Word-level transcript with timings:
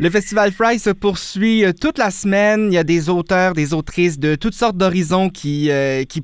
Le 0.00 0.10
Festival 0.10 0.50
Fry 0.50 0.80
se 0.80 0.90
poursuit 0.90 1.64
euh, 1.64 1.72
toute 1.72 1.98
la 1.98 2.10
semaine. 2.10 2.66
Il 2.72 2.74
y 2.74 2.78
a 2.78 2.82
des 2.82 3.08
auteurs, 3.08 3.52
des 3.52 3.72
autrices 3.74 4.18
de 4.18 4.34
toutes 4.34 4.54
sortes 4.54 4.76
d'horizons 4.76 5.30
qui, 5.30 5.70
euh, 5.70 6.02
qui, 6.02 6.20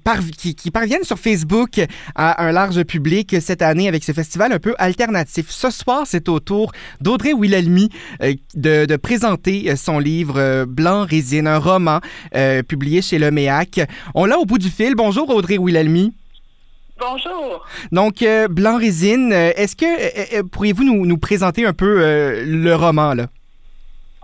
qui, 0.57 0.71
parviennent 0.73 1.05
sur 1.05 1.21
Facebook 1.21 1.81
à 2.17 2.45
un 2.45 2.51
large 2.51 2.83
public 2.83 3.37
cette 3.41 3.63
année 3.63 3.87
avec 3.87 4.03
ce 4.03 4.11
festival 4.11 4.53
un 4.53 4.59
peu 4.59 4.75
alternatif. 4.79 5.51
Ce 5.51 5.71
soir, 5.71 6.03
c'est 6.05 6.29
au 6.29 6.41
tour 6.41 6.73
d'Audrey 7.01 7.33
Wilhelmy 7.33 7.91
euh, 8.25 8.35
de, 8.57 8.87
de, 8.87 8.97
présenter 8.97 9.77
son 9.77 10.01
livre 10.01 10.65
Blanc 10.65 11.07
Résine, 11.09 11.47
un 11.47 11.59
roman 11.59 12.01
publié 12.67 13.03
chez 13.03 13.21
Le 13.21 13.31
Méac. 13.31 13.81
On 14.17 14.25
l'a 14.25 14.37
au 14.39 14.47
bout 14.47 14.59
du 14.59 14.69
fil. 14.69 14.97
Bonjour 14.97 15.31
Audrey 15.31 15.59
Wilhelmy. 15.59 16.13
Bonjour. 16.99 17.65
Donc, 17.93 18.25
Blanc 18.51 18.79
Résine, 18.79 19.33
est-ce 19.33 19.77
que 19.77 20.43
pourriez-vous 20.43 20.85
nous, 20.85 21.07
nous, 21.07 21.19
présenter 21.19 21.65
un 21.65 21.73
peu 21.73 22.43
le 22.45 22.75
roman 22.75 23.15
là? 23.15 23.29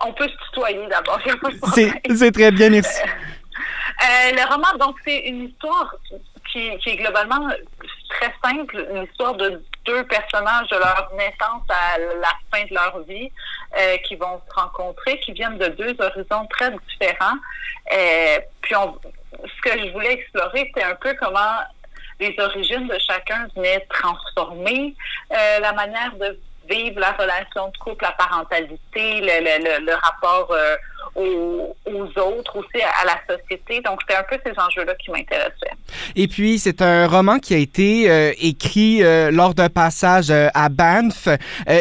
On 0.05 0.13
peut 0.13 0.29
se 0.29 0.37
tutoyer 0.49 0.87
d'abord. 0.89 1.21
C'est 2.15 2.33
très 2.33 2.51
bien, 2.51 2.71
merci. 2.71 3.01
Euh, 4.03 4.33
le 4.33 4.53
roman, 4.53 4.77
donc, 4.79 4.97
c'est 5.05 5.19
une 5.21 5.49
histoire 5.49 5.95
qui, 6.53 6.69
est 6.69 6.97
globalement 6.97 7.49
très 8.09 8.33
simple, 8.45 8.87
une 8.95 9.05
histoire 9.05 9.35
de 9.35 9.63
deux 9.85 10.05
personnages 10.05 10.69
de 10.69 10.77
leur 10.77 11.11
naissance 11.17 11.63
à 11.69 11.99
la 11.99 12.33
fin 12.53 12.65
de 12.65 12.75
leur 12.75 13.01
vie 13.01 13.31
euh, 13.79 13.97
qui 14.07 14.17
vont 14.17 14.41
se 14.49 14.55
rencontrer, 14.55 15.19
qui 15.21 15.33
viennent 15.33 15.59
de 15.59 15.69
deux 15.69 15.95
horizons 15.99 16.47
très 16.51 16.71
différents. 16.71 17.37
Euh, 17.93 18.39
puis, 18.61 18.75
on, 18.77 18.99
ce 19.33 19.63
que 19.63 19.79
je 19.79 19.93
voulais 19.93 20.13
explorer, 20.15 20.71
c'était 20.75 20.85
un 20.85 20.95
peu 20.97 21.15
comment 21.15 21.61
les 22.21 22.35
origines 22.39 22.89
de 22.89 22.99
chacun 22.99 23.47
venaient 23.55 23.87
transformer 23.91 24.95
la 25.31 25.73
manière 25.73 26.15
de 26.17 26.39
vivre 26.69 27.01
la 27.01 27.13
relation 27.13 27.69
de 27.69 27.79
couple, 27.79 28.05
la 28.05 28.13
parentalité, 28.13 29.21
le, 29.21 29.85
le, 29.85 29.93
rapport 29.95 30.51
euh, 30.53 30.77
aux, 31.15 31.77
aux, 31.87 32.21
autres, 32.21 32.57
aussi 32.57 32.83
à, 32.83 33.05
la 33.05 33.37
société. 33.37 33.81
Donc, 33.81 34.01
c'était 34.03 34.19
un 34.19 34.25
peu 34.25 34.39
ces 34.45 34.59
enjeux-là 34.59 34.95
qui 34.95 35.11
m'intéressaient. 35.11 35.77
Et 36.15 36.29
puis, 36.29 36.59
c'est 36.59 36.83
un 36.83 37.07
roman 37.07 37.39
qui 37.39 37.55
a 37.55 37.59
été 37.59 38.11
euh, 38.11 38.33
écrit 38.41 39.03
euh, 39.03 39.31
lors 39.31 39.55
d'un 39.55 39.69
passage 39.69 40.31
à 40.31 40.69
Banff. 40.69 41.29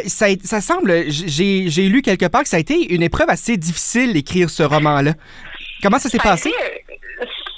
ça, 0.07 0.27
ça 0.43 0.61
semble, 0.61 1.05
j'ai 1.09 1.89
lu 1.89 2.01
quelque 2.01 2.25
part 2.25 2.43
que 2.43 2.49
ça 2.49 2.57
a 2.57 2.59
été 2.59 2.93
une 2.93 3.03
épreuve 3.03 3.29
assez 3.29 3.57
difficile 3.57 4.13
d'écrire 4.13 4.49
ce 4.49 4.63
roman-là. 4.63 5.13
Comment 5.81 5.99
ça 5.99 6.09
s'est 6.09 6.17
passé? 6.17 6.51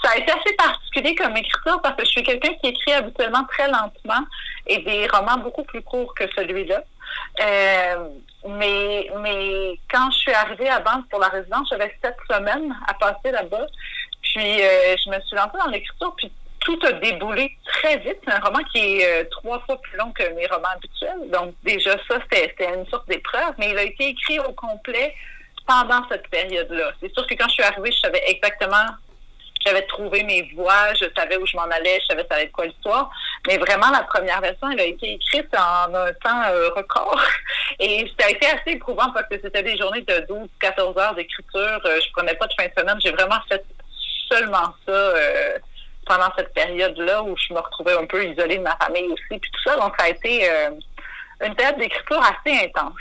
ça 0.08 0.14
a 0.14 0.18
été 0.18 0.32
assez 0.32 0.56
particulier 0.56 1.16
comme 1.16 1.36
écriture 1.36 1.82
parce 1.82 1.96
que 1.96 2.06
je 2.06 2.12
suis 2.12 2.24
quelqu'un 2.24 2.54
qui 2.62 2.70
écrit 2.70 2.94
habituellement 2.94 3.44
très 3.50 3.68
lentement 3.68 4.26
et 4.66 4.80
des 4.80 5.08
romans 5.08 5.38
beaucoup 5.38 5.64
plus 5.64 5.82
courts 5.82 6.14
que 6.16 6.24
celui-là. 6.36 6.84
Euh, 7.42 8.10
mais, 8.48 9.10
mais 9.22 9.80
quand 9.92 10.10
je 10.12 10.18
suis 10.18 10.34
arrivée 10.34 10.70
à 10.70 10.80
Banque 10.80 11.08
pour 11.10 11.20
la 11.20 11.28
résidence, 11.28 11.68
j'avais 11.70 11.94
sept 12.04 12.16
semaines 12.30 12.76
à 12.88 12.94
passer 12.94 13.32
là-bas. 13.32 13.68
Puis 14.22 14.62
euh, 14.62 14.96
je 15.04 15.10
me 15.10 15.22
suis 15.22 15.36
lancée 15.36 15.58
dans 15.58 15.72
l'écriture, 15.72 16.14
puis 16.18 16.32
tout 16.60 16.80
a 16.84 16.92
déboulé 16.94 17.56
très 17.66 17.98
vite. 17.98 18.18
C'est 18.26 18.34
un 18.34 18.40
roman 18.40 18.60
qui 18.74 18.80
est 18.80 19.06
euh, 19.06 19.24
trois 19.32 19.60
fois 19.62 19.80
plus 19.82 19.98
long 19.98 20.12
que 20.12 20.24
mes 20.34 20.48
romans 20.48 20.68
habituels. 20.76 21.30
Donc 21.32 21.54
déjà 21.64 21.96
ça, 22.08 22.20
c'était 22.32 22.74
une 22.74 22.86
sorte 22.88 23.08
d'épreuve, 23.08 23.54
mais 23.58 23.70
il 23.70 23.78
a 23.78 23.84
été 23.84 24.10
écrit 24.10 24.40
au 24.40 24.52
complet 24.54 25.14
pendant 25.66 26.08
cette 26.10 26.28
période-là. 26.30 26.92
C'est 27.02 27.14
sûr 27.14 27.28
que 27.28 27.36
quand 27.36 27.48
je 27.48 27.54
suis 27.54 27.64
arrivée, 27.64 27.92
je 27.92 28.00
savais 28.00 28.24
exactement 28.28 28.86
j'avais 29.68 29.86
trouvé 29.88 30.24
mes 30.24 30.50
voix, 30.56 30.94
je 30.94 31.06
savais 31.16 31.38
où 31.38 31.46
je 31.46 31.58
m'en 31.58 31.64
allais, 31.64 32.00
je 32.02 32.06
savais 32.08 32.26
ça 32.30 32.36
allait 32.36 32.46
être 32.46 32.52
quoi 32.52 32.66
l'histoire. 32.66 33.10
Mais 33.46 33.58
vraiment, 33.58 33.90
la 33.92 34.04
première 34.04 34.40
version, 34.42 34.70
elle 34.72 34.80
a 34.80 34.86
été 34.86 35.14
écrite 35.14 35.54
en 35.56 35.94
un 35.94 36.14
temps 36.14 36.44
euh, 36.50 36.70
record. 36.76 37.20
Et 37.80 38.10
ça 38.20 38.28
a 38.28 38.30
été 38.30 38.46
assez 38.48 38.72
éprouvant 38.72 39.12
parce 39.12 39.28
que 39.28 39.36
c'était 39.42 39.64
des 39.64 39.78
journées 39.78 40.02
de 40.02 40.14
12-14 40.62 41.00
heures 41.00 41.16
d'écriture. 41.16 41.82
Euh, 41.86 42.00
je 42.04 42.12
prenais 42.14 42.36
pas 42.36 42.48
de 42.48 42.54
fin 42.54 42.68
de 42.68 42.74
semaine. 42.78 42.98
J'ai 43.04 43.12
vraiment 43.12 43.40
fait 43.50 43.64
seulement 44.30 44.74
ça 44.86 44.92
euh, 44.92 45.58
pendant 46.06 46.30
cette 46.38 46.54
période-là 46.54 47.24
où 47.24 47.36
je 47.38 47.54
me 47.54 47.60
retrouvais 47.60 47.94
un 47.94 48.06
peu 48.06 48.26
isolée 48.26 48.58
de 48.58 48.64
ma 48.64 48.78
famille 48.78 49.08
aussi. 49.08 49.40
Puis 49.40 49.52
tout 49.52 49.70
ça, 49.70 49.76
donc 49.78 49.94
ça 50.00 50.06
a 50.06 50.10
été 50.10 50.50
une 51.46 51.54
période 51.54 51.78
d'écriture 51.78 52.20
assez 52.22 52.66
intense. 52.66 52.94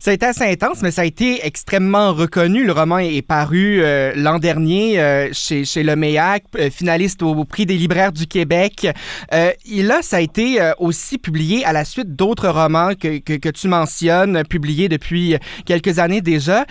Ça 0.00 0.10
a 0.10 0.14
été 0.14 0.26
assez 0.26 0.44
intense, 0.44 0.82
mais 0.82 0.90
ça 0.90 1.02
a 1.02 1.04
été 1.04 1.46
extrêmement 1.46 2.12
reconnu. 2.12 2.64
Le 2.64 2.72
roman 2.72 2.98
est 2.98 3.22
paru 3.22 3.80
euh, 3.80 4.12
l'an 4.16 4.38
dernier 4.38 5.00
euh, 5.00 5.28
chez, 5.32 5.64
chez 5.64 5.84
Le 5.84 5.94
Méac, 5.94 6.44
euh, 6.56 6.70
finaliste 6.70 7.22
au, 7.22 7.44
prix 7.44 7.66
des 7.66 7.76
libraires 7.76 8.12
du 8.12 8.26
Québec. 8.26 8.88
et 9.32 9.82
là, 9.82 10.00
ça 10.02 10.16
a 10.16 10.20
été 10.20 10.58
aussi 10.78 11.18
publié 11.18 11.64
à 11.64 11.72
la 11.72 11.84
suite 11.84 12.14
d'autres 12.14 12.48
romans 12.48 12.90
que, 12.94 13.18
que, 13.18 13.48
tu 13.48 13.68
mentionnes, 13.68 14.42
publiés 14.44 14.88
depuis 14.88 15.36
quelques 15.64 15.98
années 15.98 16.20
déjà. 16.20 16.66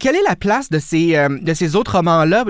quelle 0.00 0.16
est 0.16 0.22
la 0.26 0.36
place 0.36 0.70
de 0.70 0.78
ces, 0.78 1.16
de 1.28 1.54
ces 1.54 1.76
autres 1.76 1.96
romans-là 1.96 2.44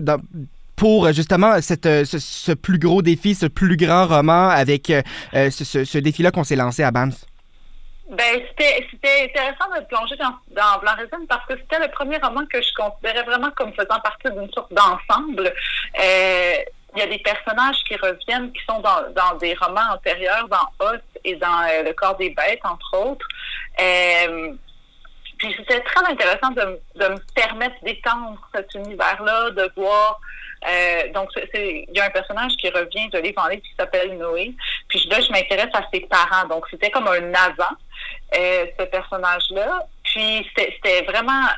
pour 0.76 1.12
justement 1.12 1.60
cette, 1.62 1.88
ce, 2.04 2.53
plus 2.53 2.78
gros 2.78 3.03
défi, 3.03 3.34
ce 3.34 3.47
plus 3.47 3.76
grand 3.76 4.06
roman 4.06 4.48
avec 4.48 4.92
ce, 5.32 5.50
ce, 5.50 5.84
ce 5.84 5.98
défi-là 5.98 6.31
qu'on 6.31 6.44
s'est 6.44 6.56
lancé 6.56 6.82
à 6.82 6.91
Banff? 6.91 7.15
Ben, 8.16 8.42
c'était, 8.48 9.25
intéressant 9.25 9.69
de 9.76 9.84
plonger 9.86 10.16
dans, 10.16 10.34
dans 10.50 10.78
Blanc 10.80 10.92
parce 11.28 11.47
que 11.47 11.54
c'était 11.56 11.80
le 11.80 11.91
premier 11.91 12.19
roman 12.19 12.47
que 12.47 12.62
je 12.62 12.72
considérais 12.75 13.25
vraiment 13.25 13.50
comme 13.56 13.72
faisant 13.72 14.00
partie 14.00 14.30
d'une 14.30 14.50
sorte 14.52 14.72
d'ensemble. 14.72 15.52
Euh, 16.00 16.54
il 16.94 17.00
y 17.00 17.03
a 17.03 17.06
des 17.06 17.19
personnages 17.19 17.82
qui 17.88 17.97
reviennent, 17.97 18.53
qui 18.53 18.64
sont 18.69 18.80
dans, 18.80 19.10
dans 19.14 19.36
des 19.38 19.54
romans 19.54 19.94
antérieurs, 19.94 20.48
dans 20.48 20.86
Os 20.86 21.00
et 21.24 21.34
dans 21.36 21.62
euh, 21.62 21.82
Le 21.82 21.92
corps 21.92 22.16
des 22.16 22.30
bêtes, 22.30 22.60
entre 22.64 22.98
autres. 22.98 23.26
Euh, 23.80 24.54
c'était 25.56 25.81
très 25.81 26.05
intéressant 26.10 26.50
de, 26.50 26.81
de 26.97 27.09
me 27.09 27.34
permettre 27.34 27.77
d'étendre 27.82 28.38
cet 28.55 28.75
univers-là, 28.75 29.50
de 29.50 29.71
voir 29.77 30.21
euh, 30.66 31.12
donc, 31.12 31.28
il 31.55 31.87
y 31.93 32.00
a 32.00 32.06
un 32.06 32.10
personnage 32.10 32.53
qui 32.56 32.69
revient 32.71 33.09
de 33.10 33.19
livre 33.19 33.49
qui 33.50 33.75
s'appelle 33.78 34.16
Noé. 34.16 34.54
Puis 34.88 35.06
là, 35.10 35.21
je 35.21 35.31
m'intéresse 35.31 35.71
à 35.75 35.83
ses 35.93 36.00
parents. 36.00 36.47
Donc, 36.49 36.66
c'était 36.71 36.91
comme 36.91 37.06
un 37.06 37.34
avant, 37.34 37.77
euh, 38.37 38.66
ce 38.78 38.84
personnage-là. 38.87 39.87
Puis, 40.04 40.49
c'était 40.56 41.03
vraiment 41.03 41.49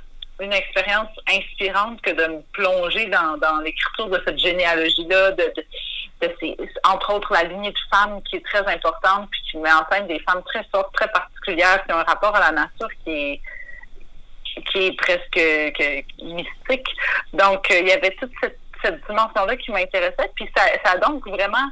une 0.40 0.52
expérience 0.52 1.08
inspirante 1.28 2.00
que 2.02 2.10
de 2.10 2.26
me 2.26 2.42
plonger 2.52 3.06
dans, 3.06 3.38
dans 3.38 3.58
l'écriture 3.60 4.08
de 4.08 4.20
cette 4.26 4.38
généalogie-là, 4.38 5.30
de, 5.32 5.52
de, 6.20 6.34
ces, 6.40 6.56
entre 6.84 7.14
autres 7.14 7.32
la 7.32 7.44
lignée 7.44 7.70
de 7.70 7.78
femmes 7.90 8.20
qui 8.22 8.36
est 8.36 8.44
très 8.44 8.66
importante, 8.66 9.30
puis 9.30 9.40
qui 9.50 9.56
met 9.58 9.72
en 9.72 9.86
scène 9.90 10.06
des 10.08 10.20
femmes 10.20 10.42
très 10.44 10.64
fortes, 10.70 10.92
très 10.94 11.08
particulières, 11.08 11.82
qui 11.86 11.92
ont 11.92 11.98
un 11.98 12.02
rapport 12.02 12.34
à 12.34 12.40
la 12.40 12.52
nature 12.52 12.88
qui 13.04 13.10
est 13.10 13.40
qui 14.62 14.86
est 14.86 14.96
presque 14.96 15.30
que, 15.32 16.24
mystique. 16.24 16.88
Donc, 17.32 17.70
euh, 17.70 17.80
il 17.80 17.88
y 17.88 17.92
avait 17.92 18.14
toute 18.18 18.32
cette 18.82 19.00
dimension-là 19.08 19.56
qui 19.56 19.70
m'intéressait. 19.70 20.30
Puis 20.34 20.48
ça, 20.56 20.64
a 20.84 20.98
donc 20.98 21.26
vraiment 21.28 21.70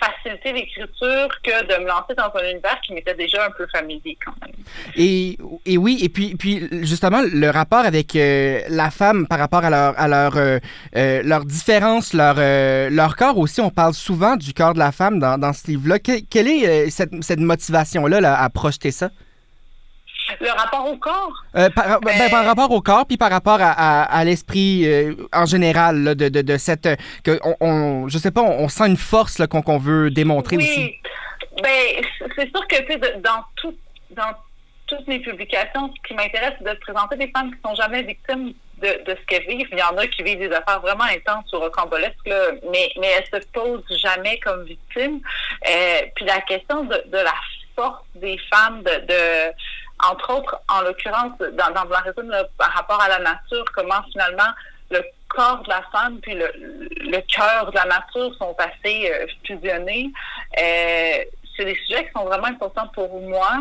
facilité 0.00 0.52
l'écriture 0.52 1.28
que 1.42 1.64
de 1.66 1.82
me 1.82 1.88
lancer 1.88 2.14
dans 2.16 2.30
un 2.40 2.50
univers 2.52 2.80
qui 2.82 2.92
m'était 2.92 3.14
déjà 3.14 3.46
un 3.46 3.50
peu 3.50 3.66
familier 3.66 4.16
quand 4.24 4.34
même. 4.46 4.54
Et, 4.94 5.36
et 5.66 5.76
oui, 5.76 5.98
et 6.00 6.08
puis, 6.08 6.36
puis 6.36 6.68
justement, 6.84 7.20
le 7.20 7.50
rapport 7.50 7.80
avec 7.80 8.14
euh, 8.14 8.60
la 8.68 8.92
femme 8.92 9.26
par 9.26 9.40
rapport 9.40 9.64
à 9.64 9.70
leur, 9.70 9.98
à 9.98 10.06
leur, 10.06 10.36
euh, 10.36 10.60
leur 10.94 11.44
différence, 11.44 12.12
leur, 12.14 12.36
leur 12.36 13.16
corps 13.16 13.38
aussi, 13.38 13.60
on 13.60 13.70
parle 13.70 13.94
souvent 13.94 14.36
du 14.36 14.54
corps 14.54 14.74
de 14.74 14.78
la 14.78 14.92
femme 14.92 15.18
dans, 15.18 15.52
ce 15.52 15.66
livre-là. 15.66 15.98
quelle 15.98 16.46
est 16.46 16.90
cette, 16.90 17.24
cette 17.24 17.40
motivation-là 17.40 18.20
là, 18.20 18.40
à 18.40 18.48
projeter 18.50 18.92
ça? 18.92 19.10
Le 20.40 20.50
rapport 20.50 20.90
au 20.90 20.96
corps? 20.96 21.32
Euh, 21.56 21.70
par, 21.70 22.00
ben, 22.00 22.30
par, 22.30 22.42
euh, 22.42 22.46
rapport 22.46 22.70
au 22.70 22.80
corps, 22.80 23.06
puis 23.06 23.16
par 23.16 23.30
rapport 23.30 23.58
à, 23.60 24.02
à, 24.02 24.24
l'esprit 24.24 24.86
euh, 24.86 25.14
en 25.32 25.46
général 25.46 26.14
de, 26.16 26.28
de, 26.28 26.42
de, 26.42 26.56
cette... 26.56 26.88
que 27.24 27.38
on, 27.44 27.56
on, 27.60 28.08
je 28.08 28.18
sais 28.18 28.30
pas, 28.30 28.42
on, 28.42 28.68
sent 28.68 28.86
une 28.86 28.96
force 28.96 29.42
qu'on 29.46 29.78
veut 29.78 30.10
démontrer 30.10 30.56
oui. 30.56 30.64
aussi. 30.64 30.94
Ben, 31.62 32.04
c'est 32.36 32.50
sûr 32.50 32.66
que 32.68 33.18
dans, 33.20 33.44
tout, 33.56 33.74
dans 34.10 34.32
toutes 34.86 35.06
mes 35.08 35.20
publications, 35.20 35.92
ce 35.94 36.08
qui 36.08 36.14
m'intéresse, 36.14 36.54
c'est 36.58 36.72
de 36.72 36.78
présenter 36.78 37.16
des 37.16 37.30
femmes 37.34 37.50
qui 37.50 37.60
sont 37.64 37.74
jamais 37.74 38.02
victimes 38.02 38.52
de, 38.80 39.04
de 39.04 39.16
ce 39.18 39.26
qu'elles 39.26 39.46
vivent. 39.46 39.68
Il 39.72 39.78
y 39.78 39.82
en 39.82 39.96
a 39.96 40.06
qui 40.06 40.22
vivent 40.22 40.38
des 40.38 40.52
affaires 40.52 40.80
vraiment 40.80 41.04
intenses 41.04 41.52
ou 41.52 41.58
rocambolesques, 41.58 42.14
mais, 42.70 42.90
mais 43.00 43.08
elles 43.16 43.40
se 43.40 43.46
posent 43.48 43.82
jamais 44.00 44.38
comme 44.40 44.64
victimes. 44.64 45.20
puis 46.14 46.24
la 46.24 46.40
question 46.42 46.84
de, 46.84 47.02
de 47.06 47.18
la 47.18 47.34
force 47.78 48.04
des 48.16 48.38
femmes, 48.52 48.82
de, 48.82 49.06
de 49.06 49.52
entre 50.04 50.36
autres, 50.36 50.60
en 50.68 50.82
l'occurrence, 50.82 51.38
dans, 51.38 51.70
dans 51.70 51.86
Blanc 51.86 52.42
par 52.56 52.70
rapport 52.72 53.00
à 53.00 53.08
la 53.08 53.18
nature, 53.18 53.64
comment 53.74 54.02
finalement 54.12 54.52
le 54.90 55.02
corps 55.28 55.62
de 55.62 55.68
la 55.68 55.82
femme 55.92 56.18
puis 56.20 56.34
le, 56.34 56.50
le 56.56 57.20
cœur 57.32 57.70
de 57.70 57.76
la 57.76 57.84
nature 57.84 58.34
sont 58.38 58.56
assez 58.58 59.10
euh, 59.12 59.26
fusionnés. 59.44 60.10
Euh, 60.58 61.24
c'est 61.58 61.64
des 61.64 61.74
sujets 61.74 62.06
qui 62.06 62.12
sont 62.12 62.24
vraiment 62.24 62.46
importants 62.46 62.88
pour 62.88 63.20
moi, 63.20 63.58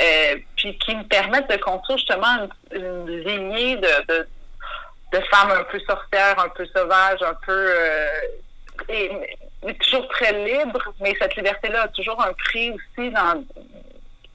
euh, 0.00 0.36
puis 0.56 0.76
qui 0.78 0.94
me 0.94 1.04
permettent 1.04 1.50
de 1.50 1.56
construire 1.56 1.98
justement 1.98 2.48
une, 2.72 3.06
lignée 3.06 3.76
de, 3.76 4.26
de, 5.12 5.20
femmes 5.30 5.52
un 5.52 5.64
peu 5.64 5.78
sorcières, 5.80 6.38
un 6.38 6.48
peu 6.48 6.66
sauvages, 6.66 7.22
un 7.22 7.36
peu... 7.46 7.52
Euh, 7.52 8.06
et, 8.88 9.10
toujours 9.80 10.06
très 10.08 10.32
libres, 10.44 10.92
mais 11.00 11.16
cette 11.20 11.34
liberté-là 11.34 11.82
a 11.82 11.88
toujours 11.88 12.22
un 12.22 12.32
prix 12.32 12.70
aussi 12.70 13.10
dans, 13.10 13.42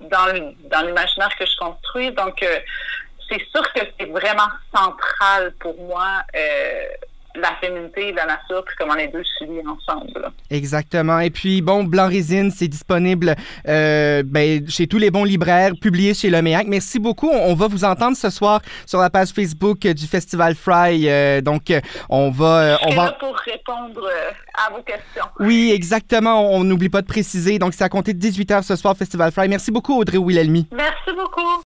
dans 0.09 0.81
l'imaginaire 0.85 1.35
que 1.37 1.45
je 1.45 1.57
construis. 1.57 2.11
Donc, 2.11 2.41
euh, 2.43 2.59
c'est 3.29 3.41
sûr 3.53 3.73
que 3.73 3.81
c'est 3.99 4.05
vraiment 4.05 4.49
central 4.75 5.53
pour 5.59 5.75
moi. 5.77 6.23
Euh, 7.35 7.41
la 7.41 7.55
féminité 7.61 8.09
et 8.09 8.13
la 8.13 8.25
nature, 8.25 8.63
puis 8.65 8.75
comment 8.79 8.93
les 8.93 9.07
deux 9.07 9.23
se 9.23 9.43
lient 9.43 9.67
ensemble. 9.67 10.31
Exactement. 10.49 11.19
Et 11.19 11.29
puis, 11.29 11.61
bon, 11.61 11.83
Blanc 11.83 12.07
Résine, 12.07 12.51
c'est 12.51 12.67
disponible 12.67 13.35
euh, 13.67 14.23
ben, 14.25 14.67
chez 14.69 14.87
tous 14.87 14.97
les 14.97 15.11
bons 15.11 15.23
libraires, 15.23 15.71
publié 15.79 16.13
chez 16.13 16.29
Le 16.29 16.41
Méac. 16.41 16.67
Merci 16.67 16.99
beaucoup. 16.99 17.29
On 17.29 17.53
va 17.53 17.67
vous 17.67 17.83
entendre 17.83 18.15
ce 18.15 18.29
soir 18.29 18.61
sur 18.85 18.99
la 18.99 19.09
page 19.09 19.29
Facebook 19.29 19.79
du 19.81 20.07
Festival 20.07 20.55
Fry. 20.55 21.09
Euh, 21.09 21.41
donc, 21.41 21.73
on 22.09 22.29
va... 22.29 22.77
on 22.83 22.95
va... 22.95 23.05
Là 23.05 23.17
pour 23.19 23.35
répondre 23.37 24.01
euh, 24.03 24.31
à 24.65 24.71
vos 24.71 24.81
questions. 24.83 25.25
Oui, 25.39 25.71
exactement. 25.73 26.53
On 26.53 26.63
n'oublie 26.63 26.89
pas 26.89 27.01
de 27.01 27.07
préciser. 27.07 27.59
Donc, 27.59 27.73
c'est 27.73 27.83
à 27.83 27.89
compter 27.89 28.13
de 28.13 28.25
18h 28.25 28.63
ce 28.63 28.75
soir, 28.75 28.95
Festival 28.97 29.31
Fry. 29.31 29.47
Merci 29.47 29.71
beaucoup, 29.71 29.99
Audrey 29.99 30.17
Wilhelmy. 30.17 30.67
Merci 30.71 31.11
beaucoup. 31.15 31.61